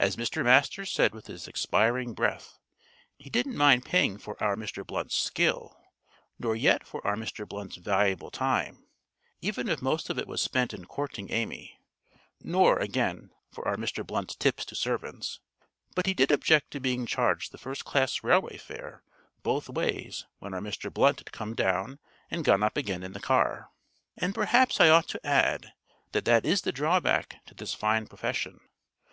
As 0.00 0.16
Mr. 0.16 0.42
Masters 0.42 0.90
said 0.90 1.14
with 1.14 1.28
his 1.28 1.46
expiring 1.46 2.12
breath: 2.12 2.58
he 3.16 3.30
didn't 3.30 3.56
mind 3.56 3.84
paying 3.84 4.18
for 4.18 4.36
our 4.42 4.56
Mr. 4.56 4.84
Blunt's 4.84 5.14
skill; 5.16 5.80
nor 6.40 6.56
yet 6.56 6.84
for 6.84 7.06
our 7.06 7.14
Mr. 7.14 7.48
Blunt's 7.48 7.76
valuable 7.76 8.32
time 8.32 8.88
even 9.40 9.68
if 9.68 9.80
most 9.80 10.10
of 10.10 10.18
it 10.18 10.26
was 10.26 10.42
spent 10.42 10.74
in 10.74 10.86
courting 10.86 11.30
Amy; 11.30 11.78
nor, 12.40 12.80
again, 12.80 13.30
for 13.52 13.64
our 13.68 13.76
Mr. 13.76 14.04
Blunt's 14.04 14.34
tips 14.34 14.64
to 14.64 14.74
servants; 14.74 15.38
but 15.94 16.06
he 16.06 16.14
did 16.14 16.32
object 16.32 16.72
to 16.72 16.80
being 16.80 17.06
charged 17.06 17.52
the 17.52 17.56
first 17.56 17.84
class 17.84 18.24
railway 18.24 18.56
fare 18.58 19.04
both 19.44 19.68
ways 19.68 20.26
when 20.40 20.52
our 20.52 20.60
Mr. 20.60 20.92
Blunt 20.92 21.20
had 21.20 21.30
come 21.30 21.54
down 21.54 22.00
and 22.28 22.44
gone 22.44 22.64
up 22.64 22.76
again 22.76 23.04
in 23.04 23.12
the 23.12 23.20
car. 23.20 23.70
And 24.16 24.34
perhaps 24.34 24.80
I 24.80 24.88
ought 24.88 25.06
to 25.10 25.24
add 25.24 25.74
that 26.10 26.24
that 26.24 26.44
is 26.44 26.62
the 26.62 26.72
drawback 26.72 27.44
to 27.46 27.54
this 27.54 27.72
fine 27.72 28.08
profession. 28.08 28.58